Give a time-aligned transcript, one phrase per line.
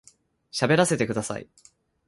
[0.51, 1.47] 喋らせてください